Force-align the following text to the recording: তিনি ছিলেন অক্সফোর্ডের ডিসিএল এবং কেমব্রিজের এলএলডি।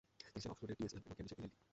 তিনি 0.19 0.19
ছিলেন 0.25 0.37
অক্সফোর্ডের 0.53 0.77
ডিসিএল 0.81 0.99
এবং 1.03 1.07
কেমব্রিজের 1.17 1.37
এলএলডি। 1.39 1.57